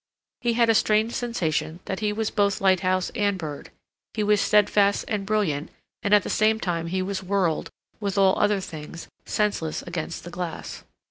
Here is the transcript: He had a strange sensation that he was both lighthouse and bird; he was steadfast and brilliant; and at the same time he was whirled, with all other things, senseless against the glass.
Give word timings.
He 0.39 0.53
had 0.53 0.67
a 0.67 0.73
strange 0.73 1.13
sensation 1.13 1.79
that 1.85 1.99
he 1.99 2.11
was 2.11 2.31
both 2.31 2.59
lighthouse 2.59 3.11
and 3.13 3.37
bird; 3.37 3.69
he 4.15 4.23
was 4.23 4.41
steadfast 4.41 5.05
and 5.07 5.27
brilliant; 5.27 5.69
and 6.01 6.11
at 6.11 6.23
the 6.23 6.27
same 6.31 6.59
time 6.59 6.87
he 6.87 7.03
was 7.03 7.21
whirled, 7.21 7.69
with 7.99 8.17
all 8.17 8.35
other 8.39 8.61
things, 8.61 9.07
senseless 9.27 9.83
against 9.83 10.23
the 10.23 10.31
glass. 10.31 10.83